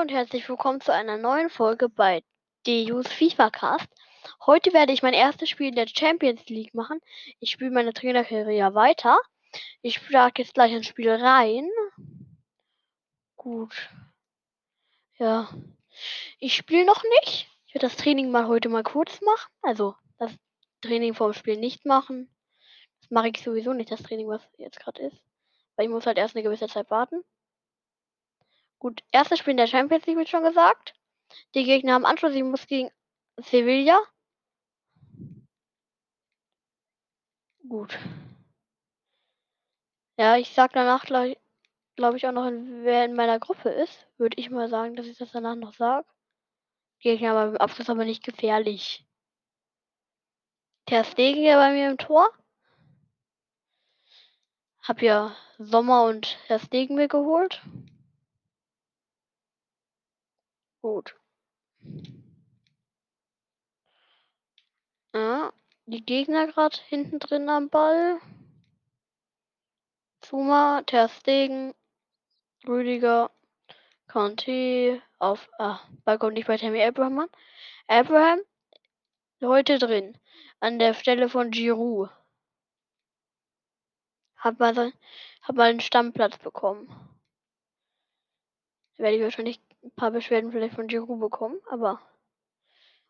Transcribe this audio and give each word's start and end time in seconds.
Und 0.00 0.12
herzlich 0.12 0.48
willkommen 0.48 0.80
zu 0.80 0.92
einer 0.92 1.16
neuen 1.16 1.50
Folge 1.50 1.88
bei 1.88 2.22
DU's 2.64 3.08
FIFA 3.08 3.50
Cast. 3.50 3.88
Heute 4.46 4.72
werde 4.72 4.92
ich 4.92 5.02
mein 5.02 5.12
erstes 5.12 5.48
Spiel 5.48 5.68
in 5.68 5.74
der 5.74 5.88
Champions 5.88 6.46
League 6.48 6.72
machen. 6.72 7.00
Ich 7.40 7.50
spiele 7.50 7.72
meine 7.72 7.92
Trainerkarriere 7.92 8.76
weiter. 8.76 9.18
Ich 9.82 9.96
schlage 9.96 10.42
jetzt 10.42 10.54
gleich 10.54 10.72
ins 10.72 10.86
Spiel 10.86 11.10
rein. 11.10 11.68
Gut. 13.36 13.90
Ja. 15.18 15.48
Ich 16.38 16.54
spiele 16.54 16.84
noch 16.84 17.02
nicht. 17.02 17.48
Ich 17.66 17.74
werde 17.74 17.88
das 17.88 17.96
Training 17.96 18.30
mal 18.30 18.46
heute 18.46 18.68
mal 18.68 18.84
kurz 18.84 19.20
machen. 19.20 19.50
Also 19.62 19.96
das 20.18 20.32
Training 20.80 21.14
vorm 21.14 21.32
Spiel 21.32 21.56
nicht 21.56 21.86
machen. 21.86 22.32
Das 23.00 23.10
mache 23.10 23.30
ich 23.30 23.42
sowieso 23.42 23.72
nicht, 23.72 23.90
das 23.90 24.04
Training, 24.04 24.28
was 24.28 24.48
jetzt 24.58 24.78
gerade 24.78 25.02
ist. 25.02 25.20
Weil 25.74 25.86
ich 25.86 25.90
muss 25.90 26.06
halt 26.06 26.18
erst 26.18 26.36
eine 26.36 26.44
gewisse 26.44 26.68
Zeit 26.68 26.88
warten. 26.88 27.24
Gut, 28.78 29.02
erstes 29.12 29.40
Spiel 29.40 29.52
in 29.52 29.56
der 29.56 29.66
Champions 29.66 30.06
League 30.06 30.16
wird 30.16 30.28
schon 30.28 30.44
gesagt. 30.44 30.94
Die 31.54 31.64
Gegner 31.64 31.94
haben 31.94 32.06
Anschluss, 32.06 32.34
ich 32.34 32.42
muss 32.42 32.66
gegen 32.66 32.90
Sevilla. 33.36 34.00
Gut. 37.68 37.98
Ja, 40.16 40.36
ich 40.36 40.50
sag 40.50 40.72
danach, 40.72 41.04
glaube 41.04 41.36
glaub 41.96 42.14
ich, 42.14 42.26
auch 42.26 42.32
noch, 42.32 42.48
wer 42.50 43.04
in 43.04 43.14
meiner 43.14 43.40
Gruppe 43.40 43.70
ist. 43.70 44.06
Würde 44.18 44.38
ich 44.38 44.50
mal 44.50 44.68
sagen, 44.68 44.96
dass 44.96 45.06
ich 45.06 45.18
das 45.18 45.32
danach 45.32 45.56
noch 45.56 45.74
sage. 45.74 46.06
Gegner 47.00 47.32
aber 47.32 47.48
im 47.50 47.56
Abschluss 47.56 47.90
aber 47.90 48.04
nicht 48.04 48.24
gefährlich. 48.24 49.04
Der 50.88 51.04
Stegen 51.04 51.42
ja 51.42 51.56
bei 51.56 51.72
mir 51.72 51.90
im 51.90 51.98
Tor. 51.98 52.30
Hab 54.80 55.02
ja 55.02 55.36
Sommer 55.58 56.04
und 56.04 56.38
Herr 56.46 56.58
Stegen 56.60 56.94
mir 56.94 57.08
geholt. 57.08 57.60
Gut. 60.82 61.14
Ja, 65.14 65.52
die 65.86 66.04
Gegner 66.04 66.46
gerade 66.46 66.78
hinten 66.88 67.18
drin 67.18 67.48
am 67.48 67.68
Ball. 67.68 68.20
Zuma, 70.20 70.82
Ter 70.82 71.08
Stegen, 71.08 71.74
Rüdiger, 72.66 73.30
Conte 74.06 75.02
auf. 75.18 75.48
Ah, 75.58 75.80
Ball 76.04 76.18
kommt 76.18 76.34
nicht 76.34 76.46
bei 76.46 76.56
Tammy 76.56 76.82
Abraham. 76.82 77.28
Abraham 77.88 78.40
heute 79.42 79.78
drin. 79.78 80.16
An 80.60 80.78
der 80.78 80.94
Stelle 80.94 81.28
von 81.28 81.50
Giroud. 81.50 82.10
Hat 84.36 84.58
mal, 84.60 84.92
hat 85.42 85.56
mal 85.56 85.70
einen 85.70 85.80
Stammplatz 85.80 86.38
bekommen. 86.38 86.88
Werde 88.96 89.16
ich 89.16 89.22
wahrscheinlich 89.22 89.60
ein 89.88 89.96
paar 89.96 90.10
Beschwerden 90.10 90.52
vielleicht 90.52 90.74
von 90.74 90.86
Giroud 90.86 91.20
bekommen, 91.20 91.60
aber 91.70 92.00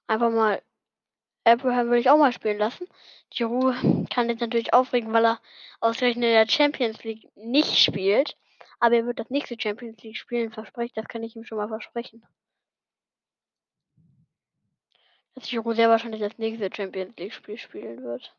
einfach 0.07 0.31
mal 0.31 0.63
Abraham 1.45 1.87
würde 1.87 2.01
ich 2.01 2.11
auch 2.11 2.19
mal 2.19 2.33
spielen 2.33 2.59
lassen. 2.59 2.87
Giroud 3.31 3.75
kann 4.11 4.29
jetzt 4.29 4.41
natürlich 4.41 4.75
aufregen, 4.75 5.13
weil 5.13 5.25
er 5.25 5.41
ausgerechnet 5.81 6.25
in 6.25 6.33
der 6.33 6.49
Champions 6.49 7.03
League 7.05 7.29
nicht 7.37 7.79
spielt. 7.79 8.37
Aber 8.81 8.97
er 8.97 9.07
wird 9.07 9.19
das 9.19 9.31
nächste 9.31 9.57
Champions 9.59 10.03
League 10.03 10.17
spielen, 10.17 10.53
verspreche 10.53 10.93
Das 10.95 11.09
kann 11.09 11.23
ich 11.23 11.35
ihm 11.37 11.45
schon 11.45 11.59
mal 11.59 11.69
versprechen. 11.69 12.25
Dass 15.35 15.49
Giroud 15.49 15.77
sehr 15.77 15.89
wahrscheinlich 15.89 16.21
das 16.21 16.39
nächste 16.39 16.71
Champions 16.75 17.17
League 17.17 17.33
Spiel 17.33 17.59
spielen 17.59 18.03
wird. 18.03 18.35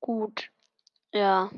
Gut. 0.00 0.50
Ja. 1.12 1.50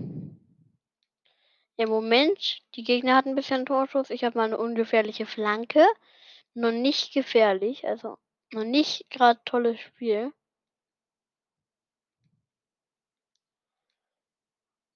Im 1.78 1.90
Moment, 1.90 2.60
die 2.74 2.82
Gegner 2.82 3.14
hatten 3.14 3.30
ein 3.30 3.34
bisschen 3.36 3.64
Torschuss. 3.64 4.10
Ich 4.10 4.24
habe 4.24 4.36
mal 4.36 4.46
eine 4.46 4.58
ungefährliche 4.58 5.26
Flanke. 5.26 5.86
Noch 6.54 6.72
nicht 6.72 7.12
gefährlich, 7.14 7.86
also 7.86 8.18
noch 8.52 8.64
nicht 8.64 9.08
gerade 9.10 9.40
tolles 9.44 9.78
Spiel. 9.78 10.32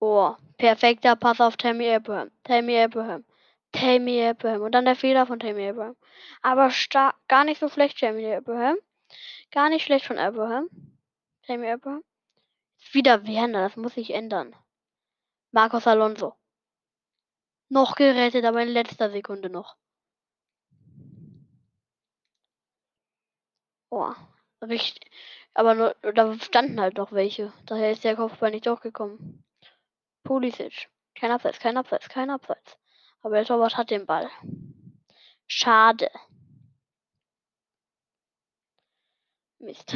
Oh, 0.00 0.34
perfekter 0.58 1.14
Pass 1.14 1.40
auf 1.40 1.56
Tammy 1.56 1.88
Abraham. 1.88 2.32
Tammy 2.42 2.76
Abraham. 2.76 3.24
Tammy 3.70 4.20
Abraham. 4.26 4.62
Und 4.62 4.72
dann 4.72 4.84
der 4.84 4.96
Fehler 4.96 5.26
von 5.26 5.38
Tammy 5.38 5.68
Abraham. 5.68 5.96
Aber 6.42 6.72
gar 7.28 7.44
nicht 7.44 7.60
so 7.60 7.68
schlecht, 7.68 8.00
Tammy 8.00 8.34
Abraham. 8.34 8.76
Gar 9.52 9.68
nicht 9.68 9.84
schlecht 9.84 10.06
von 10.06 10.18
Abraham. 10.18 10.68
Tammy 11.46 11.70
Abraham. 11.70 12.02
Wieder 12.90 13.24
Werner, 13.24 13.68
das 13.68 13.76
muss 13.76 13.94
sich 13.94 14.10
ändern. 14.10 14.56
Marcos 15.52 15.86
Alonso. 15.86 16.34
Noch 17.72 17.94
gerettet, 17.94 18.44
aber 18.44 18.62
in 18.62 18.68
letzter 18.68 19.10
Sekunde 19.10 19.48
noch. 19.48 19.76
Oh, 23.90 24.12
richtig. 24.60 25.10
Aber 25.54 25.74
nur, 25.74 25.96
da 26.14 26.38
standen 26.38 26.78
halt 26.78 26.98
noch 26.98 27.12
welche. 27.12 27.50
Daher 27.64 27.92
ist 27.92 28.04
der 28.04 28.16
Kopfball 28.16 28.50
nicht 28.50 28.66
durchgekommen. 28.66 29.42
Pulisic. 30.22 30.90
Kein 31.14 31.30
Abseits, 31.30 31.60
kein 31.60 31.78
Abseits, 31.78 32.10
kein 32.10 32.28
Abseits. 32.28 32.76
Aber 33.22 33.36
der 33.36 33.46
Torwart 33.46 33.78
hat 33.78 33.90
den 33.90 34.04
Ball. 34.04 34.28
Schade. 35.46 36.10
Mist. 39.60 39.94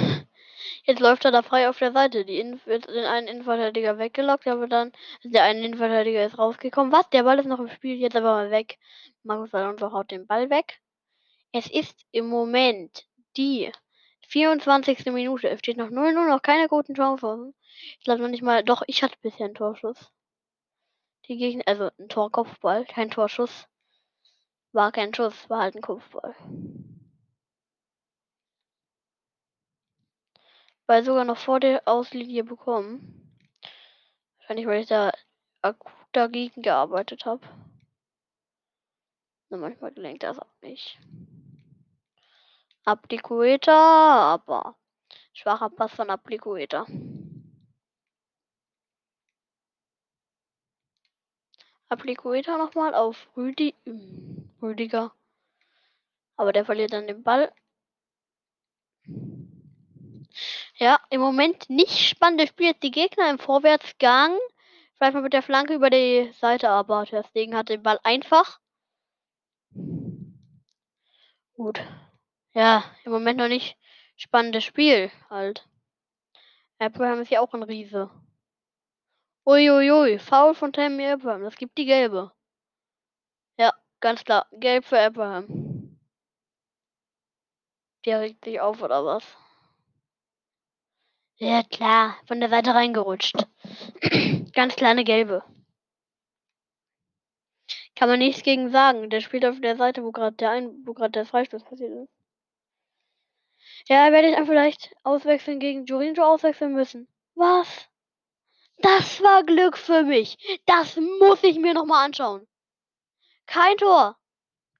Jetzt 0.84 1.00
läuft 1.00 1.24
er 1.24 1.30
da 1.30 1.42
frei 1.42 1.68
auf 1.68 1.78
der 1.78 1.92
Seite. 1.92 2.24
Die 2.24 2.38
In 2.38 2.60
wird 2.66 2.88
den 2.88 3.04
einen 3.04 3.28
Innenverteidiger 3.28 3.98
weggelockt, 3.98 4.46
aber 4.46 4.66
dann 4.66 4.92
der 5.24 5.42
eine 5.44 5.64
Innenverteidiger 5.64 6.24
ist 6.24 6.38
rausgekommen. 6.38 6.92
Was? 6.92 7.08
Der 7.10 7.24
Ball 7.24 7.38
ist 7.38 7.46
noch 7.46 7.60
im 7.60 7.68
Spiel, 7.68 7.96
jetzt 7.96 8.16
aber 8.16 8.32
mal 8.32 8.50
weg. 8.50 8.78
Markus 9.22 9.54
Alonso 9.54 9.92
haut 9.92 10.10
den 10.10 10.26
Ball 10.26 10.50
weg. 10.50 10.80
Es 11.52 11.70
ist 11.70 11.98
im 12.12 12.28
Moment 12.28 13.06
die 13.36 13.72
24. 14.28 15.06
Minute. 15.06 15.48
Es 15.48 15.60
steht 15.60 15.76
noch 15.76 15.88
0-0, 15.88 16.28
noch 16.28 16.42
keine 16.42 16.68
guten 16.68 16.94
Chancen. 16.94 17.54
Ich 17.98 18.04
glaube 18.04 18.22
noch 18.22 18.28
nicht 18.28 18.42
mal. 18.42 18.62
Doch, 18.64 18.82
ich 18.86 19.02
hatte 19.02 19.16
bisher 19.22 19.46
einen 19.46 19.54
Torschuss. 19.54 20.12
Die 21.28 21.36
Gegner, 21.36 21.64
also 21.66 21.90
ein 21.98 22.08
Torkopfball, 22.08 22.84
kein 22.84 23.10
Torschuss. 23.10 23.66
War 24.72 24.92
kein 24.92 25.14
Schuss, 25.14 25.48
war 25.48 25.62
halt 25.62 25.74
ein 25.74 25.82
Kopfball. 25.82 26.34
Weil 30.86 31.04
sogar 31.04 31.24
noch 31.24 31.38
vor 31.38 31.60
der 31.60 31.86
Auslinie 31.86 32.44
bekommen. 32.44 33.38
Wahrscheinlich, 34.38 34.66
weil 34.66 34.82
ich 34.82 34.88
da 34.88 35.12
akut 35.62 35.92
dagegen 36.12 36.62
gearbeitet 36.62 37.26
habe. 37.26 37.46
Nur 39.50 39.60
manchmal 39.60 39.92
gelenkt 39.92 40.22
das 40.22 40.38
auch 40.38 40.60
nicht. 40.62 40.98
Appliqueta, 42.84 44.34
aber 44.34 44.76
schwacher 45.32 45.70
Pass 45.70 45.92
von 45.92 46.10
Appliqueta. 46.10 46.86
Appliqueta 51.88 52.58
nochmal 52.58 52.94
auf 52.94 53.28
Rüdi 53.36 53.74
Rüdiger. 54.62 55.12
Aber 56.36 56.52
der 56.52 56.64
verliert 56.64 56.92
dann 56.92 57.06
den 57.06 57.22
Ball. 57.22 57.52
Ja, 60.78 61.00
im 61.08 61.22
Moment 61.22 61.70
nicht 61.70 61.98
spannendes 62.06 62.50
Spiel. 62.50 62.66
Jetzt 62.66 62.82
die 62.82 62.90
Gegner 62.90 63.30
im 63.30 63.38
Vorwärtsgang. 63.38 64.36
Vielleicht 64.94 65.14
mal 65.14 65.22
mit 65.22 65.32
der 65.32 65.42
Flanke 65.42 65.74
über 65.74 65.88
die 65.88 66.30
Seite, 66.34 66.68
aber 66.68 67.04
deswegen 67.10 67.56
hat 67.56 67.70
den 67.70 67.82
Ball 67.82 67.98
einfach. 68.02 68.60
Gut. 71.54 71.80
Ja, 72.52 72.84
im 73.04 73.12
Moment 73.12 73.38
noch 73.38 73.48
nicht 73.48 73.78
spannendes 74.16 74.64
Spiel 74.64 75.10
halt. 75.30 75.66
Abraham 76.78 77.20
ist 77.20 77.30
ja 77.30 77.40
auch 77.40 77.54
ein 77.54 77.62
Riese. 77.62 78.10
Uiuiui, 79.46 80.18
Foul 80.18 80.54
von 80.54 80.72
Tammy 80.72 81.06
Abraham. 81.06 81.44
Das 81.44 81.56
gibt 81.56 81.78
die 81.78 81.86
gelbe. 81.86 82.32
Ja, 83.58 83.72
ganz 84.00 84.24
klar. 84.24 84.46
Gelb 84.52 84.84
für 84.84 85.00
Abraham. 85.00 85.98
Der 88.04 88.20
regt 88.20 88.44
sich 88.44 88.60
auf 88.60 88.82
oder 88.82 89.04
was? 89.04 89.24
Ja, 91.38 91.62
klar. 91.62 92.16
Von 92.26 92.40
der 92.40 92.48
Seite 92.48 92.74
reingerutscht. 92.74 93.36
ganz 94.54 94.74
kleine 94.74 95.04
gelbe. 95.04 95.44
Kann 97.94 98.08
man 98.08 98.18
nichts 98.18 98.42
gegen 98.42 98.70
sagen. 98.70 99.10
Der 99.10 99.20
spielt 99.20 99.44
auf 99.44 99.60
der 99.60 99.76
Seite, 99.76 100.02
wo 100.02 100.12
gerade 100.12 100.36
der, 100.36 100.50
Ein 100.50 100.86
wo 100.86 100.94
der 100.94 101.26
Freistoß 101.26 101.64
passiert 101.64 101.92
ist. 101.92 102.10
Ja, 103.88 104.10
werde 104.12 104.28
ich 104.28 104.34
dann 104.34 104.46
vielleicht 104.46 104.94
auswechseln 105.02 105.60
gegen 105.60 105.84
Jorinjo 105.84 106.24
auswechseln 106.24 106.72
müssen. 106.72 107.06
Was? 107.34 107.88
Das 108.78 109.22
war 109.22 109.44
Glück 109.44 109.76
für 109.76 110.04
mich. 110.04 110.36
Das 110.66 110.96
muss 110.96 111.42
ich 111.42 111.58
mir 111.58 111.74
nochmal 111.74 112.06
anschauen. 112.06 112.46
Kein 113.46 113.76
Tor. 113.76 114.16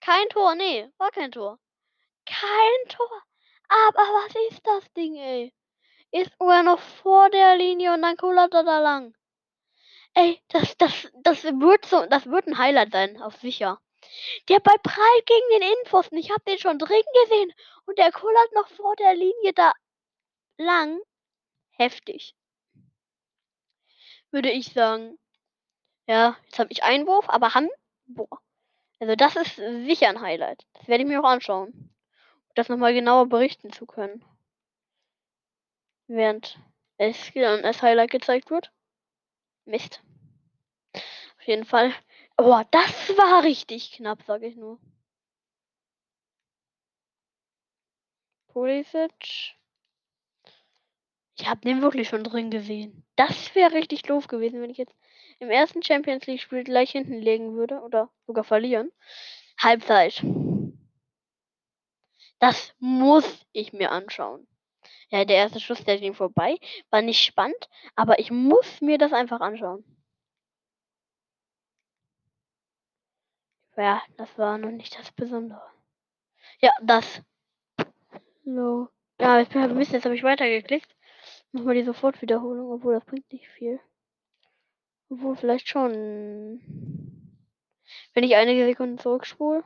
Kein 0.00 0.28
Tor, 0.30 0.54
nee, 0.54 0.88
war 0.98 1.10
kein 1.10 1.32
Tor. 1.32 1.58
Kein 2.24 2.88
Tor. 2.88 3.22
Aber 3.68 3.98
was 3.98 4.34
ist 4.50 4.66
das 4.66 4.92
Ding, 4.92 5.16
ey? 5.16 5.52
Ist 6.16 6.32
sogar 6.38 6.62
noch 6.62 6.80
vor 6.80 7.28
der 7.28 7.56
Linie 7.56 7.92
und 7.92 8.00
dann 8.00 8.16
kullert 8.16 8.54
er 8.54 8.64
da 8.64 8.78
lang. 8.78 9.14
Ey, 10.14 10.40
das, 10.48 10.74
das, 10.78 11.12
das 11.22 11.44
wird 11.44 11.84
so, 11.84 12.06
das 12.06 12.24
wird 12.24 12.46
ein 12.46 12.56
Highlight 12.56 12.92
sein, 12.92 13.20
auf 13.20 13.36
sicher. 13.36 13.82
Der 14.48 14.60
Ball 14.60 14.78
prallt 14.82 15.26
gegen 15.26 15.48
den 15.52 15.72
Innenpfosten. 15.72 16.16
Ich 16.16 16.30
habe 16.30 16.42
den 16.48 16.58
schon 16.58 16.78
drin 16.78 17.02
gesehen. 17.22 17.52
Und 17.84 17.98
der 17.98 18.12
kullert 18.12 18.52
noch 18.54 18.66
vor 18.68 18.96
der 18.96 19.14
Linie 19.14 19.52
da 19.54 19.72
lang. 20.56 20.98
Heftig. 21.72 22.34
Würde 24.30 24.50
ich 24.50 24.72
sagen. 24.72 25.18
Ja, 26.06 26.38
jetzt 26.46 26.58
habe 26.58 26.72
ich 26.72 26.82
Einwurf, 26.82 27.28
aber 27.28 27.52
Hand. 27.52 27.70
Boah. 28.06 28.40
Also 29.00 29.16
das 29.16 29.36
ist 29.36 29.56
sicher 29.56 30.08
ein 30.08 30.22
Highlight. 30.22 30.64
Das 30.72 30.88
werde 30.88 31.04
ich 31.04 31.08
mir 31.10 31.20
auch 31.20 31.28
anschauen. 31.28 31.74
Um 31.74 32.52
das 32.54 32.70
nochmal 32.70 32.94
genauer 32.94 33.26
berichten 33.26 33.70
zu 33.70 33.84
können. 33.84 34.24
Während 36.08 36.58
es 36.98 37.32
dann 37.34 37.64
als 37.64 37.82
Highlight 37.82 38.10
gezeigt 38.10 38.50
wird. 38.50 38.72
Mist. 39.64 40.02
Auf 40.94 41.46
jeden 41.46 41.64
Fall. 41.64 41.92
Oh, 42.38 42.62
das 42.70 43.08
war 43.16 43.42
richtig 43.42 43.92
knapp, 43.92 44.22
sage 44.22 44.46
ich 44.46 44.56
nur. 44.56 44.78
Pulisic. 48.48 49.56
Ich 51.38 51.46
habe 51.46 51.60
den 51.60 51.82
wirklich 51.82 52.08
schon 52.08 52.24
drin 52.24 52.50
gesehen. 52.50 53.04
Das 53.16 53.54
wäre 53.54 53.72
richtig 53.72 54.02
doof 54.02 54.28
gewesen, 54.28 54.62
wenn 54.62 54.70
ich 54.70 54.78
jetzt 54.78 54.94
im 55.38 55.50
ersten 55.50 55.82
Champions 55.82 56.26
League 56.26 56.40
Spiel 56.40 56.64
gleich 56.64 56.92
hinten 56.92 57.20
legen 57.20 57.54
würde 57.54 57.80
oder 57.80 58.10
sogar 58.26 58.44
verlieren. 58.44 58.90
Halbzeit. 59.58 60.22
Das 62.38 62.74
muss 62.78 63.46
ich 63.52 63.72
mir 63.72 63.90
anschauen. 63.90 64.46
Ja, 65.10 65.24
der 65.24 65.36
erste 65.36 65.60
Schuss, 65.60 65.84
der 65.84 65.98
ging 65.98 66.14
vorbei. 66.14 66.56
War 66.90 67.02
nicht 67.02 67.24
spannend, 67.24 67.68
aber 67.94 68.18
ich 68.18 68.30
muss 68.30 68.80
mir 68.80 68.98
das 68.98 69.12
einfach 69.12 69.40
anschauen. 69.40 69.84
Ja, 73.76 74.02
das 74.16 74.36
war 74.38 74.58
noch 74.58 74.70
nicht 74.70 74.98
das 74.98 75.12
Besondere. 75.12 75.62
Ja, 76.60 76.70
das. 76.82 77.22
So. 78.44 78.88
Ja, 79.20 79.40
ich 79.40 79.48
bin 79.48 79.74
Mist, 79.76 79.92
jetzt 79.92 80.04
habe 80.04 80.14
ich 80.14 80.22
weitergeklickt. 80.22 80.94
Mach 81.52 81.62
mal 81.62 81.74
die 81.74 81.84
Sofortwiederholung, 81.84 82.70
obwohl 82.70 82.94
das 82.94 83.04
bringt 83.04 83.30
nicht 83.32 83.48
viel. 83.48 83.80
Obwohl 85.10 85.36
vielleicht 85.36 85.68
schon. 85.68 86.60
Wenn 88.14 88.24
ich 88.24 88.36
einige 88.36 88.64
Sekunden 88.64 88.98
zurückspule. 88.98 89.64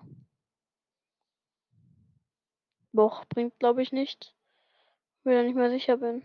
Boah, 2.92 3.24
bringt 3.28 3.58
glaube 3.58 3.82
ich 3.82 3.92
nicht. 3.92 4.34
Ich 5.24 5.30
nicht 5.30 5.54
mehr 5.54 5.70
sicher 5.70 5.96
bin. 5.98 6.22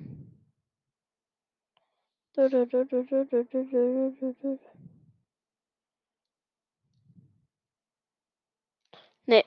Nee. 9.25 9.44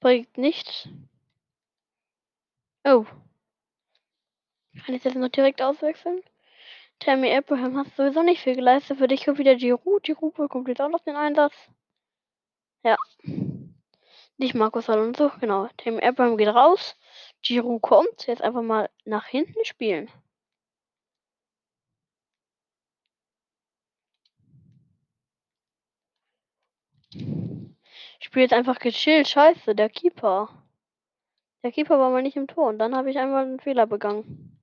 Bringt 0.00 0.36
nichts. 0.38 0.88
Oh. 2.84 3.04
Kann 4.84 4.94
ich 4.94 5.04
jetzt 5.04 5.16
noch 5.16 5.28
direkt 5.28 5.62
auswechseln? 5.62 6.22
Tammy 7.00 7.34
Abraham 7.34 7.76
hast 7.78 7.96
sowieso 7.96 8.22
nicht 8.22 8.42
viel 8.42 8.54
geleistet. 8.54 8.98
Für 8.98 9.08
dich 9.08 9.24
kommt 9.24 9.38
wieder 9.38 9.56
Giroud. 9.56 10.02
Giroud 10.02 10.34
bekommt 10.34 10.68
jetzt 10.68 10.80
auch 10.80 10.88
noch 10.88 11.00
den 11.00 11.16
Einsatz. 11.16 11.54
Ja. 12.84 12.96
Nicht 14.36 14.54
Markus 14.54 14.88
Alonso, 14.88 15.30
genau. 15.40 15.68
Tammy 15.76 16.02
Abraham 16.02 16.36
geht 16.36 16.48
raus. 16.48 16.96
Giroud 17.42 17.82
kommt. 17.82 18.26
Jetzt 18.26 18.42
einfach 18.42 18.62
mal 18.62 18.90
nach 19.04 19.26
hinten 19.26 19.64
spielen. 19.64 20.10
Ich 27.12 28.26
spiele 28.26 28.44
jetzt 28.44 28.52
einfach 28.52 28.78
gechillt. 28.78 29.28
Scheiße, 29.28 29.74
der 29.74 29.88
Keeper. 29.88 30.48
Der 31.62 31.72
Keeper 31.72 31.98
war 31.98 32.10
mal 32.10 32.22
nicht 32.22 32.36
im 32.36 32.46
Tor 32.46 32.68
und 32.68 32.78
dann 32.78 32.94
habe 32.96 33.10
ich 33.10 33.18
einmal 33.18 33.44
einen 33.44 33.60
Fehler 33.60 33.86
begangen. 33.86 34.60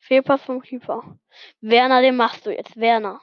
Fehlpass 0.00 0.42
vom 0.42 0.62
Keeper. 0.62 1.18
Werner, 1.60 2.00
den 2.00 2.16
machst 2.16 2.46
du 2.46 2.50
jetzt. 2.50 2.76
Werner. 2.76 3.20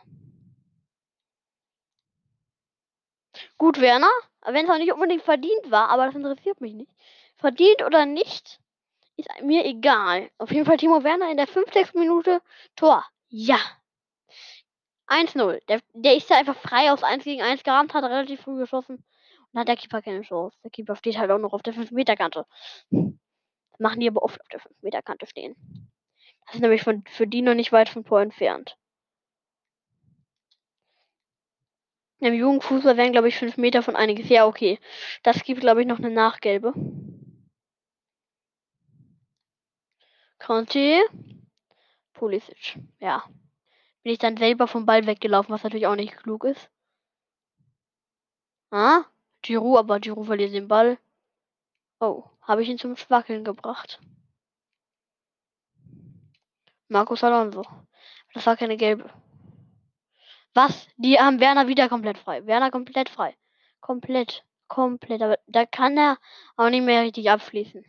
Gut, 3.58 3.80
Werner. 3.80 4.10
Wenn 4.46 4.66
es 4.66 4.72
auch 4.72 4.78
nicht 4.78 4.92
unbedingt 4.92 5.24
verdient 5.24 5.70
war, 5.70 5.90
aber 5.90 6.06
das 6.06 6.16
interessiert 6.16 6.62
mich 6.62 6.74
nicht. 6.74 6.92
Verdient 7.38 7.84
oder 7.84 8.06
nicht, 8.06 8.61
ist 9.22 9.44
mir 9.44 9.66
egal. 9.66 10.30
Auf 10.38 10.52
jeden 10.52 10.66
Fall 10.66 10.78
Timo 10.78 11.04
Werner 11.04 11.32
in 11.32 11.38
der 11.38 11.48
50. 11.48 11.94
Minute 11.94 12.42
Tor. 12.76 13.06
Ja. 13.30 13.60
1-0. 15.08 15.60
Der, 15.68 15.82
der 15.94 16.16
ist 16.16 16.30
ja 16.30 16.38
einfach 16.38 16.58
frei 16.58 16.92
aus 16.92 17.04
1 17.04 17.24
gegen 17.24 17.42
1 17.42 17.64
gerannt, 17.64 17.94
hat 17.94 18.04
relativ 18.04 18.42
früh 18.42 18.58
geschossen. 18.58 19.04
Und 19.52 19.60
hat 19.60 19.68
der 19.68 19.76
Keeper 19.76 20.02
keine 20.02 20.22
Chance. 20.22 20.58
Der 20.64 20.72
Keeper 20.72 20.96
steht 20.96 21.18
halt 21.18 21.32
auch 21.32 21.38
noch 21.38 21.54
auf 21.54 21.64
der 21.64 21.74
5-Meter-Kante. 21.74 22.46
Das 22.90 23.80
machen 23.80 24.00
die 24.00 24.08
aber 24.08 24.24
oft 24.24 24.40
auf 24.40 24.48
der 24.48 24.62
5-Meter-Kante 24.62 25.28
stehen. 25.28 25.56
Das 26.46 26.56
ist 26.56 26.62
nämlich 26.62 26.84
von, 26.84 27.04
für 27.08 27.28
die 27.28 27.42
noch 27.42 27.54
nicht 27.54 27.72
weit 27.72 27.90
vom 27.90 28.06
Tor 28.06 28.22
entfernt. 28.22 28.78
Im 32.20 32.36
Jugendfußball 32.36 32.98
wären, 32.98 33.12
glaube 33.12 33.28
ich, 33.28 33.38
5 33.38 33.58
Meter 33.58 33.82
von 33.82 33.96
einiges. 33.96 34.30
Ja, 34.30 34.46
okay. 34.46 34.80
Das 35.24 35.44
gibt, 35.44 35.62
glaube 35.62 35.82
ich, 35.82 35.88
noch 35.88 35.98
eine 35.98 36.12
Nachgelbe. 36.12 36.74
Conte. 40.52 41.06
Pulisic. 42.12 42.78
Ja. 43.00 43.24
Bin 44.04 44.12
ich 44.12 44.20
dann 44.20 44.36
selber 44.36 44.68
vom 44.68 44.86
Ball 44.86 45.08
weggelaufen, 45.08 45.54
was 45.54 45.64
natürlich 45.64 45.88
auch 45.88 45.96
nicht 45.96 46.18
klug 46.18 46.44
ist. 46.44 46.70
Ah, 48.70 49.06
Giroud, 49.42 49.78
aber 49.78 50.02
Giroud 50.02 50.26
verliert 50.26 50.52
den 50.52 50.68
Ball. 50.68 50.98
Oh, 52.02 52.26
habe 52.42 52.64
ich 52.64 52.68
ihn 52.68 52.78
zum 52.78 52.98
Schwackeln 52.98 53.46
gebracht. 53.46 54.02
Markus 56.90 57.24
Alonso. 57.24 57.64
Das 58.34 58.46
war 58.46 58.58
keine 58.58 58.76
gelbe. 58.76 59.10
Was? 60.54 60.86
Die 60.98 61.18
haben 61.18 61.40
Werner 61.40 61.70
wieder 61.70 61.88
komplett 61.88 62.18
frei. 62.18 62.46
Werner 62.46 62.72
komplett 62.72 63.08
frei. 63.08 63.38
Komplett. 63.80 64.44
Komplett. 64.68 65.22
Aber 65.22 65.40
da 65.48 65.66
kann 65.66 65.98
er 65.98 66.18
auch 66.58 66.70
nicht 66.70 66.84
mehr 66.84 67.04
richtig 67.04 67.32
abschließen. 67.32 67.86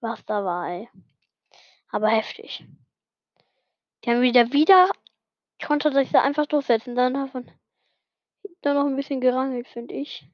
Was 0.00 0.22
da 0.26 0.44
war, 0.44 0.68
ey. 0.68 0.90
Aber 1.90 2.08
heftig. 2.08 2.64
Die 4.04 4.10
haben 4.10 4.22
wieder 4.22 4.52
wieder 4.52 4.90
konnte 5.64 5.92
sich 5.92 6.10
da 6.10 6.22
einfach 6.22 6.46
durchsetzen. 6.46 6.94
Dann 6.94 7.14
davon 7.14 7.50
da 8.62 8.74
noch 8.74 8.86
ein 8.86 8.96
bisschen 8.96 9.20
gerangelt, 9.20 9.68
finde 9.68 9.94
ich. 9.94 10.28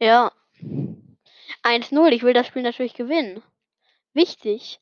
Ja. 0.00 0.32
1-0. 1.62 2.12
Ich 2.12 2.22
will 2.22 2.32
das 2.32 2.46
Spiel 2.46 2.62
natürlich 2.62 2.94
gewinnen. 2.94 3.42
Wichtig. 4.12 4.80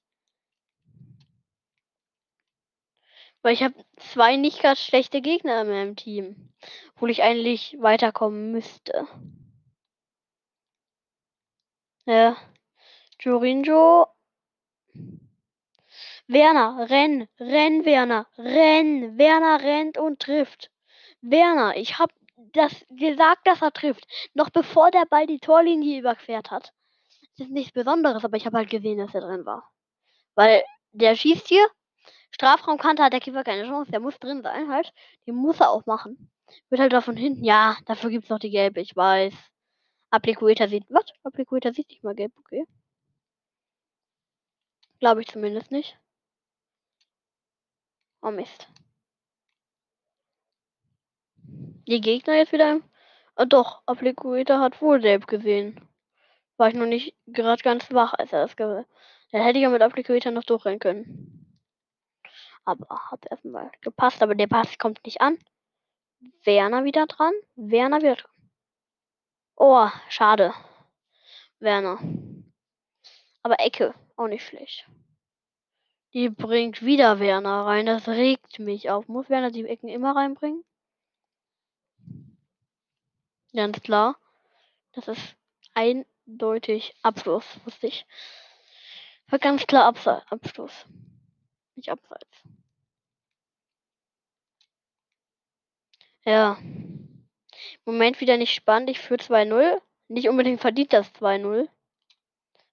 Weil 3.42 3.54
ich 3.54 3.62
habe 3.62 3.75
zwei 3.96 4.37
nicht 4.37 4.62
ganz 4.62 4.80
schlechte 4.80 5.20
Gegner 5.20 5.62
in 5.62 5.68
meinem 5.68 5.96
Team. 5.96 6.52
Obwohl 6.94 7.10
ich 7.10 7.22
eigentlich 7.22 7.76
weiterkommen 7.80 8.52
müsste. 8.52 9.06
Ja. 12.06 12.37
Jorinjo. 13.20 14.06
Werner, 16.28 16.88
renn, 16.90 17.26
renn, 17.40 17.84
Werner, 17.84 18.26
renn. 18.37 19.18
Werner 19.18 19.60
rennt 19.60 19.98
und 19.98 20.20
trifft. 20.20 20.70
Werner, 21.20 21.76
ich 21.76 21.98
habe 21.98 22.12
das 22.52 22.72
gesagt, 22.90 23.46
dass 23.46 23.62
er 23.62 23.72
trifft. 23.72 24.06
Noch 24.34 24.50
bevor 24.50 24.90
der 24.90 25.06
Ball 25.06 25.26
die 25.26 25.40
Torlinie 25.40 25.98
überquert 26.00 26.50
hat. 26.50 26.72
Das 27.37 27.46
ist 27.46 27.52
nichts 27.52 27.72
Besonderes, 27.72 28.25
aber 28.25 28.37
ich 28.37 28.46
habe 28.46 28.58
halt 28.58 28.70
gesehen, 28.70 28.98
dass 28.98 29.14
er 29.14 29.22
drin 29.22 29.46
war. 29.46 29.70
Weil 30.34 30.62
der 30.92 31.16
schießt 31.16 31.48
hier. 31.48 31.66
Strafraumkante 32.30 33.02
hat 33.02 33.12
der 33.12 33.20
Keeper 33.20 33.42
keine 33.42 33.66
Chance. 33.66 33.90
Der 33.90 34.00
muss 34.00 34.18
drin 34.18 34.42
sein 34.42 34.68
halt. 34.70 34.92
Den 35.26 35.34
muss 35.34 35.60
er 35.60 35.70
auch 35.70 35.87
machen. 35.87 36.30
Wird 36.68 36.80
halt 36.80 36.92
da 36.92 37.00
von 37.00 37.16
hinten. 37.16 37.44
Ja, 37.44 37.76
dafür 37.87 38.10
gibt 38.10 38.25
es 38.25 38.30
noch 38.30 38.38
die 38.38 38.50
gelbe. 38.50 38.80
Ich 38.80 38.94
weiß. 38.94 39.34
Appliquator 40.10 40.68
sieht. 40.68 40.84
Was? 40.88 41.06
Appliquator 41.25 41.72
sieht 41.72 41.88
nicht 41.88 42.04
mal 42.04 42.14
gelb. 42.14 42.32
Okay. 42.38 42.64
Glaube 45.00 45.21
ich 45.21 45.28
zumindest 45.28 45.71
nicht. 45.71 45.99
Oh 48.21 48.31
Mist. 48.31 48.69
Die 51.87 52.00
Gegner 52.00 52.35
jetzt 52.35 52.52
wieder. 52.52 52.81
Oh, 53.37 53.45
doch, 53.45 53.83
Appliquator 53.87 54.61
hat 54.61 54.83
wohl 54.83 55.00
gelb 55.00 55.26
gesehen. 55.26 55.81
War 56.57 56.69
ich 56.69 56.75
noch 56.75 56.87
nicht 56.87 57.14
gerade 57.26 57.62
ganz 57.62 57.93
wach, 57.93 58.12
als 58.14 58.33
er 58.33 58.43
das 58.43 58.52
hat. 58.52 58.87
Dann 59.31 59.43
hätte 59.43 59.59
ich 59.59 59.62
ja 59.62 59.69
mit 59.69 59.83
Applicator 59.83 60.33
noch 60.33 60.45
durchrennen 60.45 60.81
können. 60.81 61.61
Aber 62.64 63.11
hat 63.11 63.25
erstmal 63.31 63.71
gepasst, 63.81 64.23
aber 64.23 64.35
der 64.35 64.49
Pass 64.49 64.76
kommt 64.78 65.05
nicht 65.05 65.21
an. 65.21 65.38
Werner 66.45 66.85
wieder 66.85 67.07
dran. 67.07 67.33
Werner 67.55 67.99
wieder 67.99 68.17
dran. 68.17 68.33
Oh, 69.57 69.88
schade. 70.09 70.52
Werner. 71.61 71.99
Aber 73.43 73.61
Ecke, 73.61 73.95
auch 74.18 74.28
nicht 74.28 74.46
schlecht. 74.46 74.88
Ihr 76.10 76.30
bringt 76.30 76.82
wieder 76.82 77.20
Werner 77.20 77.66
rein. 77.66 77.87
Das 77.87 78.08
regt 78.08 78.58
mich 78.58 78.90
auf. 78.90 79.08
Muss 79.08 79.28
Werner 79.28 79.50
die 79.50 79.64
Ecken 79.66 79.88
immer 79.88 80.16
reinbringen? 80.16 80.64
Ganz 83.52 83.80
klar. 83.82 84.16
Das 84.92 85.08
ist 85.08 85.37
eindeutig 85.75 86.94
Abschluss, 87.02 87.44
wusste 87.64 87.87
ich. 87.87 88.06
War 89.28 89.38
ganz 89.38 89.66
klar 89.66 89.84
Abse 89.84 90.22
Abschluss. 90.30 90.87
Nicht 91.75 91.90
abseits. 91.90 92.42
Ja. 96.25 96.58
Moment 97.84 98.20
wieder 98.20 98.37
nicht 98.37 98.54
spannend. 98.54 98.90
Ich 98.90 98.98
führe 98.98 99.20
2-0. 99.20 99.80
Nicht 100.08 100.28
unbedingt 100.28 100.60
verdient 100.60 100.92
das 100.92 101.14
2-0. 101.14 101.68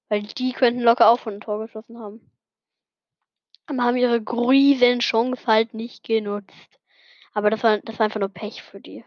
Weil 0.09 0.23
die 0.23 0.51
könnten 0.53 0.81
locker 0.81 1.09
auch 1.09 1.19
von 1.19 1.35
ein 1.35 1.41
Tor 1.41 1.59
geschossen 1.59 1.99
haben. 1.99 2.31
Aber 3.67 3.83
haben 3.83 3.97
ihre 3.97 4.21
riesen 4.21 5.01
Chance 5.01 5.45
halt 5.45 5.75
nicht 5.75 6.03
genutzt. 6.03 6.79
Aber 7.33 7.49
das 7.51 7.63
war, 7.63 7.79
das 7.79 7.99
war 7.99 8.05
einfach 8.05 8.19
nur 8.19 8.29
Pech 8.29 8.63
für 8.63 8.81
die. 8.81 9.03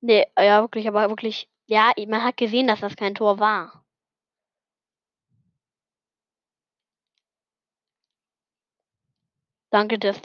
Nee, 0.00 0.26
ja, 0.38 0.60
wirklich, 0.62 0.88
aber 0.88 1.08
wirklich. 1.08 1.48
Ja, 1.66 1.92
man 2.08 2.24
hat 2.24 2.36
gesehen, 2.36 2.66
dass 2.66 2.80
das 2.80 2.96
kein 2.96 3.14
Tor 3.14 3.38
war. 3.38 3.84
Danke, 9.70 9.98
das 9.98 10.20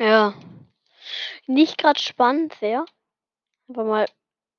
Ja. 0.00 0.32
Nicht 1.46 1.76
gerade 1.78 2.00
spannend, 2.00 2.54
sehr. 2.54 2.86
Einfach 3.68 3.84
mal 3.84 4.06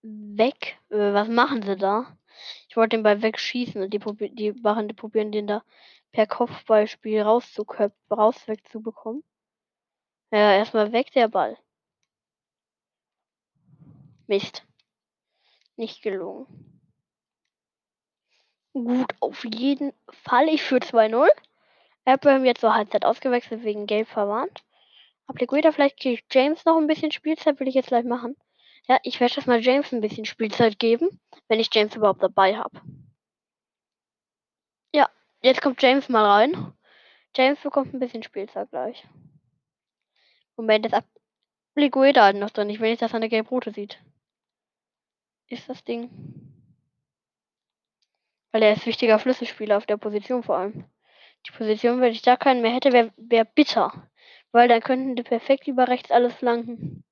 weg. 0.03 0.77
Äh, 0.89 1.13
was 1.13 1.27
machen 1.27 1.63
sie 1.63 1.75
da? 1.75 2.15
Ich 2.69 2.77
wollte 2.77 2.95
den 2.97 3.03
Ball 3.03 3.21
wegschießen 3.23 3.81
und 3.81 3.91
die, 3.91 3.99
probi 3.99 4.29
die 4.29 4.51
machen, 4.53 4.87
die 4.87 4.93
probieren 4.93 5.31
den 5.31 5.47
da 5.47 5.63
per 6.11 6.27
Kopfballspiel 6.27 7.21
raus 7.23 7.57
wegzubekommen. 8.47 9.23
Ja, 10.31 10.53
erstmal 10.53 10.91
weg 10.91 11.11
der 11.13 11.27
Ball. 11.27 11.57
Mist. 14.27 14.63
Nicht 15.75 16.03
gelungen. 16.03 16.45
Gut, 18.73 19.11
auf 19.19 19.43
jeden 19.43 19.91
Fall. 20.09 20.49
Ich 20.49 20.61
führe 20.61 20.81
2-0. 20.81 21.27
Abraham 22.05 22.45
jetzt 22.45 22.61
zur 22.61 22.75
Halbzeit 22.75 23.05
ausgewechselt 23.05 23.63
wegen 23.63 23.87
Gelb 23.87 24.07
verwarnt. 24.07 24.63
Appligueta, 25.27 25.71
vielleicht 25.71 25.99
kriege 25.99 26.21
James 26.31 26.65
noch 26.65 26.77
ein 26.77 26.87
bisschen 26.87 27.11
Spielzeit, 27.11 27.59
will 27.59 27.67
ich 27.67 27.75
jetzt 27.75 27.87
gleich 27.87 28.05
machen. 28.05 28.35
Ja, 28.87 28.99
ich 29.03 29.19
werde 29.19 29.35
das 29.35 29.45
mal 29.45 29.61
James 29.61 29.91
ein 29.91 30.01
bisschen 30.01 30.25
Spielzeit 30.25 30.79
geben, 30.79 31.19
wenn 31.47 31.59
ich 31.59 31.69
James 31.73 31.95
überhaupt 31.95 32.23
dabei 32.23 32.57
habe. 32.57 32.81
Ja, 34.93 35.09
jetzt 35.41 35.61
kommt 35.61 35.81
James 35.81 36.09
mal 36.09 36.25
rein. 36.25 36.73
James 37.35 37.59
bekommt 37.61 37.93
ein 37.93 37.99
bisschen 37.99 38.23
Spielzeit 38.23 38.69
gleich. 38.69 39.07
Moment, 40.57 40.85
das 40.85 41.03
Appligueta 41.73 42.23
halt 42.23 42.37
noch 42.37 42.49
drin. 42.49 42.69
Ich 42.69 42.79
will 42.79 42.89
nicht, 42.89 43.01
dass 43.01 43.13
er 43.13 43.17
eine 43.17 43.29
gelb-rote 43.29 43.71
sieht. 43.71 44.03
Ist 45.47 45.69
das 45.69 45.83
Ding. 45.83 46.09
Weil 48.51 48.63
er 48.63 48.73
ist 48.73 48.85
wichtiger 48.85 49.19
Schlüsselspieler 49.19 49.77
auf 49.77 49.85
der 49.85 49.97
Position 49.97 50.43
vor 50.43 50.57
allem. 50.57 50.85
Die 51.47 51.51
Position, 51.51 52.01
wenn 52.01 52.11
ich 52.11 52.21
da 52.21 52.35
keinen 52.35 52.61
mehr 52.61 52.73
hätte, 52.73 52.91
wäre 52.91 53.11
wär 53.15 53.45
bitter. 53.45 54.10
Weil 54.51 54.67
dann 54.67 54.81
könnten 54.81 55.15
die 55.15 55.23
perfekt 55.23 55.67
über 55.67 55.87
rechts 55.87 56.11
alles 56.11 56.33
flanken. 56.33 57.03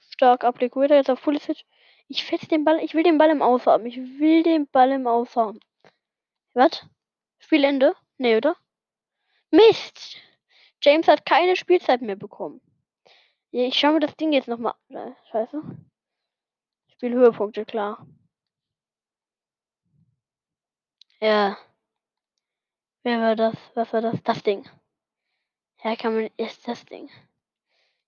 Stark 0.00 0.44
Applikuiter 0.44 0.96
jetzt 0.96 1.10
auf 1.10 1.22
Pulisic. 1.22 1.64
Ich 2.08 2.24
fetz 2.24 2.46
den 2.48 2.64
Ball, 2.64 2.78
ich 2.82 2.94
will 2.94 3.02
den 3.02 3.18
Ball 3.18 3.30
im 3.30 3.42
Aus 3.42 3.66
haben. 3.66 3.86
Ich 3.86 3.96
will 3.96 4.42
den 4.42 4.66
Ball 4.68 4.92
im 4.92 5.06
Aus 5.06 5.36
haben. 5.36 5.60
Was? 6.54 6.86
Spielende? 7.38 7.94
Nee, 8.18 8.36
oder? 8.36 8.56
Mist! 9.50 10.16
James 10.82 11.08
hat 11.08 11.26
keine 11.26 11.56
Spielzeit 11.56 12.02
mehr 12.02 12.16
bekommen. 12.16 12.60
Ich 13.50 13.78
schaue 13.78 13.94
mir 13.94 14.00
das 14.00 14.16
Ding 14.16 14.32
jetzt 14.32 14.48
nochmal. 14.48 14.74
Äh, 14.88 15.12
scheiße. 15.30 15.62
Spielhöhepunkte, 16.92 17.64
klar. 17.64 18.06
Ja. 21.20 21.56
Wer 23.02 23.20
war 23.20 23.36
das? 23.36 23.54
Was 23.74 23.92
war 23.92 24.00
das? 24.00 24.22
Das 24.22 24.42
Ding. 24.42 24.68
Ja, 25.84 25.96
kann 25.96 26.14
man. 26.14 26.30
Ist 26.38 26.66
das 26.66 26.84
Ding. 26.86 27.10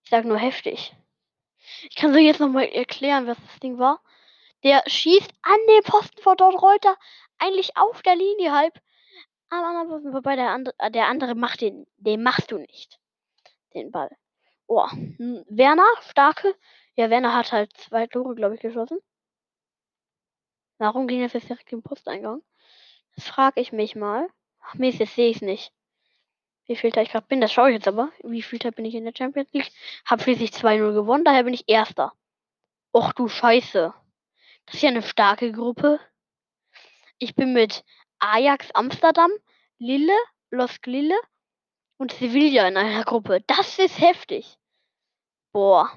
Ich 0.02 0.10
sag 0.10 0.24
nur 0.24 0.38
heftig. 0.38 0.96
Ich 1.90 1.96
kann 1.96 2.12
so 2.12 2.18
jetzt 2.18 2.40
nochmal 2.40 2.64
erklären, 2.64 3.26
was 3.26 3.36
das 3.46 3.60
Ding 3.60 3.78
war. 3.78 4.02
Der 4.64 4.82
schießt 4.86 5.30
an 5.42 5.58
den 5.68 5.82
Posten 5.82 6.20
vor 6.22 6.36
dort 6.36 6.60
Reuter. 6.60 6.96
Eigentlich 7.38 7.76
auf 7.76 8.02
der 8.02 8.16
Linie 8.16 8.52
halb. 8.52 8.80
Am 9.50 9.62
anderen. 9.62 10.12
Der 10.24 10.50
andere, 10.50 10.90
der 10.90 11.06
andere 11.06 11.34
macht 11.34 11.60
den. 11.60 11.86
Den 11.98 12.22
machst 12.22 12.50
du 12.50 12.58
nicht. 12.58 12.98
Den 13.74 13.90
Ball. 13.90 14.10
Oh. 14.66 14.88
Werner, 15.48 15.86
starke. 16.00 16.56
Ja, 16.94 17.10
Werner 17.10 17.34
hat 17.34 17.52
halt 17.52 17.76
zwei 17.76 18.06
Tore, 18.06 18.34
glaube 18.34 18.54
ich, 18.54 18.60
geschossen. 18.60 18.98
Warum 20.78 21.06
ging 21.06 21.22
das 21.22 21.34
jetzt 21.34 21.48
direkt 21.48 21.72
im 21.72 21.82
Posteingang? 21.82 22.42
Das 23.14 23.26
frage 23.26 23.60
ich 23.60 23.72
mich 23.72 23.96
mal. 23.96 24.28
Ach 24.60 24.74
jetzt 24.78 25.14
sehe 25.14 25.28
ich 25.28 25.36
es 25.36 25.42
nicht. 25.42 25.72
Wie 26.66 26.76
viel 26.76 26.96
ich 26.96 27.10
gerade 27.10 27.26
bin, 27.26 27.40
das 27.40 27.52
schaue 27.52 27.70
ich 27.70 27.76
jetzt 27.76 27.88
aber. 27.88 28.10
Wie 28.24 28.42
viel 28.42 28.58
bin 28.58 28.84
ich 28.84 28.94
in 28.94 29.04
der 29.04 29.12
Champions 29.16 29.52
League? 29.52 29.70
Hab 30.04 30.22
schließlich 30.22 30.50
2-0 30.50 30.94
gewonnen, 30.94 31.24
daher 31.24 31.44
bin 31.44 31.54
ich 31.54 31.68
Erster. 31.68 32.12
Och 32.92 33.12
du 33.12 33.28
Scheiße. 33.28 33.94
Das 34.66 34.74
ist 34.74 34.82
ja 34.82 34.88
eine 34.88 35.02
starke 35.02 35.52
Gruppe. 35.52 36.00
Ich 37.18 37.34
bin 37.34 37.52
mit 37.52 37.84
Ajax 38.18 38.70
Amsterdam, 38.72 39.30
Lille, 39.78 40.16
Los 40.50 40.78
Lille 40.84 41.16
und 41.98 42.12
Sevilla 42.12 42.66
in 42.66 42.76
einer 42.76 43.04
Gruppe. 43.04 43.42
Das 43.46 43.78
ist 43.78 44.00
heftig. 44.00 44.58
Boah. 45.52 45.92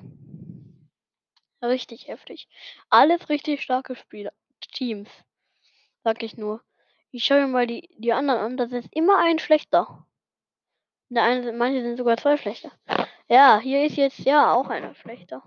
Richtig 1.61 2.07
heftig. 2.07 2.47
Alles 2.89 3.27
richtig 3.29 3.61
starke 3.61 3.95
Spieler. 3.95 4.31
Teams. 4.71 5.09
Sag 6.03 6.21
ich 6.21 6.37
nur. 6.37 6.61
Ich 7.11 7.25
schaue 7.25 7.41
mir 7.41 7.47
mal 7.47 7.67
die, 7.67 7.89
die 7.97 8.13
anderen 8.13 8.39
an. 8.39 8.57
Das 8.57 8.71
ist 8.71 8.87
immer 8.91 9.17
ein 9.17 9.39
schlechter. 9.39 10.05
Der 11.09 11.23
eine, 11.23 11.51
manche 11.53 11.81
sind 11.81 11.97
sogar 11.97 12.17
zwei 12.17 12.37
schlechter. 12.37 12.71
Ja, 13.27 13.59
hier 13.59 13.85
ist 13.85 13.97
jetzt 13.97 14.19
ja 14.19 14.53
auch 14.53 14.69
einer 14.69 14.93
schlechter. 14.95 15.43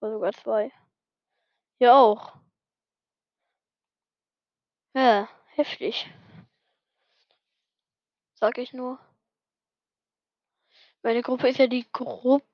Oder 0.00 0.12
sogar 0.12 0.32
zwei. 0.32 0.72
Hier 1.78 1.94
auch. 1.94 2.34
Ja, 4.94 5.28
heftig. 5.56 6.08
Sag 8.34 8.58
ich 8.58 8.72
nur. 8.72 8.98
Meine 11.02 11.22
Gruppe 11.22 11.48
ist 11.48 11.58
ja 11.58 11.66
die 11.66 11.86
Gruppe 11.92 12.44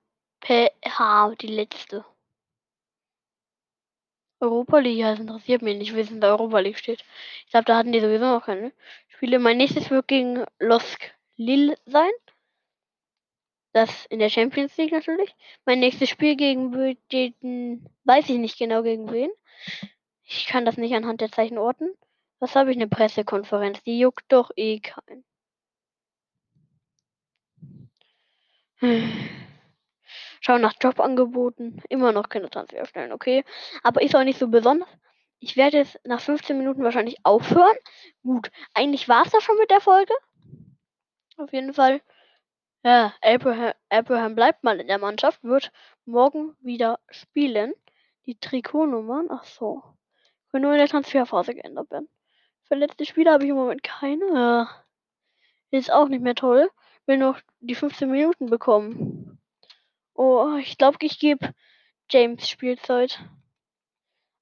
H, 0.84 1.34
die 1.36 1.48
letzte. 1.48 2.04
Europa 4.40 4.78
League, 4.78 5.02
das 5.02 5.18
interessiert 5.20 5.60
mich 5.60 5.76
nicht, 5.76 5.94
wie 5.94 6.00
es 6.00 6.10
Europa 6.10 6.58
League 6.60 6.78
steht. 6.78 7.04
Ich 7.44 7.50
glaube, 7.50 7.66
da 7.66 7.76
hatten 7.76 7.92
die 7.92 8.00
sowieso 8.00 8.24
noch 8.24 8.46
keine 8.46 8.72
Spiele. 9.08 9.38
Mein 9.38 9.58
nächstes 9.58 9.90
wird 9.90 10.08
gegen 10.08 10.46
Losk 10.58 11.14
Lille 11.40 11.76
sein. 11.86 12.10
Das 13.72 14.04
in 14.06 14.18
der 14.18 14.28
Champions 14.28 14.76
League 14.76 14.92
natürlich. 14.92 15.34
Mein 15.64 15.80
nächstes 15.80 16.10
Spiel 16.10 16.36
gegen 16.36 16.98
den, 17.12 17.88
weiß 18.04 18.28
ich 18.28 18.36
nicht 18.36 18.58
genau 18.58 18.82
gegen 18.82 19.10
wen. 19.10 19.30
Ich 20.22 20.46
kann 20.46 20.66
das 20.66 20.76
nicht 20.76 20.94
anhand 20.94 21.22
der 21.22 21.32
Zeichen 21.32 21.56
orten. 21.56 21.94
Was 22.40 22.56
habe 22.56 22.70
ich 22.70 22.76
eine 22.76 22.88
Pressekonferenz? 22.88 23.82
Die 23.84 23.98
juckt 23.98 24.24
doch 24.28 24.50
eh 24.56 24.80
keinen. 24.80 25.24
Schau 30.40 30.58
nach 30.58 30.74
Jobangeboten. 30.80 31.82
Immer 31.88 32.12
noch 32.12 32.28
keine 32.28 32.50
Transferstellen, 32.50 33.12
okay. 33.12 33.44
Aber 33.82 34.02
ist 34.02 34.14
auch 34.14 34.24
nicht 34.24 34.38
so 34.38 34.48
besonders. 34.48 34.88
Ich 35.38 35.56
werde 35.56 35.78
jetzt 35.78 35.98
nach 36.04 36.20
15 36.20 36.58
Minuten 36.58 36.82
wahrscheinlich 36.82 37.16
aufhören. 37.22 37.76
Gut, 38.22 38.50
eigentlich 38.74 39.08
war 39.08 39.24
es 39.24 39.32
das 39.32 39.42
schon 39.42 39.56
mit 39.56 39.70
der 39.70 39.80
Folge. 39.80 40.12
Auf 41.40 41.54
jeden 41.54 41.72
Fall. 41.72 42.02
Ja, 42.84 43.14
Abraham, 43.22 43.72
Abraham 43.88 44.34
bleibt 44.34 44.62
mal 44.62 44.78
in 44.78 44.88
der 44.88 44.98
Mannschaft, 44.98 45.42
wird 45.42 45.72
morgen 46.04 46.54
wieder 46.60 47.00
spielen. 47.08 47.72
Die 48.26 48.38
Trikotnummern, 48.38 49.28
ach 49.30 49.44
so, 49.44 49.82
können 50.50 50.64
nur 50.64 50.72
in 50.72 50.78
der 50.78 50.88
Transferphase 50.88 51.54
geändert 51.54 51.90
werden. 51.90 52.10
Für 52.64 52.74
letzte 52.74 53.06
Spiele 53.06 53.32
habe 53.32 53.44
ich 53.44 53.50
im 53.50 53.56
Moment 53.56 53.82
keine. 53.82 54.68
Ist 55.70 55.90
auch 55.90 56.08
nicht 56.08 56.22
mehr 56.22 56.34
toll. 56.34 56.70
Will 57.06 57.16
noch 57.16 57.40
die 57.60 57.74
15 57.74 58.10
Minuten 58.10 58.46
bekommen. 58.46 59.40
Oh, 60.14 60.56
ich 60.56 60.76
glaube, 60.76 60.98
ich 61.00 61.18
gebe 61.18 61.54
James 62.10 62.48
Spielzeit. 62.48 63.18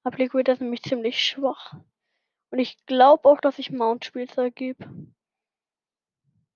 Appliquid 0.03 0.49
ist 0.49 0.61
nämlich 0.61 0.83
ziemlich 0.83 1.23
schwach. 1.23 1.75
Und 2.51 2.59
ich 2.59 2.85
glaube 2.87 3.29
auch, 3.29 3.41
dass 3.41 3.61
ich 3.61 3.71
Mount 3.71 4.05
Spielzeit 4.05 4.57
gebe. 4.57 4.85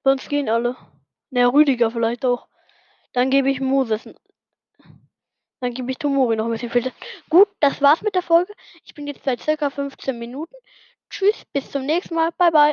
Sonst 0.04 0.28
gehen 0.28 0.48
alle. 0.48 0.76
Der 1.30 1.52
Rüdiger 1.52 1.90
vielleicht 1.90 2.24
auch. 2.24 2.48
Dann 3.12 3.30
gebe 3.30 3.50
ich 3.50 3.60
Moses. 3.60 4.08
Dann 5.60 5.74
gebe 5.74 5.90
ich 5.90 5.98
Tomori 5.98 6.36
noch 6.36 6.46
ein 6.46 6.50
bisschen 6.50 6.70
Filter. 6.70 6.92
Gut, 7.30 7.48
das 7.60 7.80
war's 7.80 8.02
mit 8.02 8.14
der 8.14 8.22
Folge. 8.22 8.52
Ich 8.84 8.94
bin 8.94 9.06
jetzt 9.06 9.24
seit 9.24 9.40
circa 9.40 9.70
15 9.70 10.18
Minuten. 10.18 10.54
Tschüss, 11.08 11.44
bis 11.52 11.70
zum 11.70 11.86
nächsten 11.86 12.14
Mal. 12.14 12.30
Bye, 12.38 12.50
bye. 12.50 12.70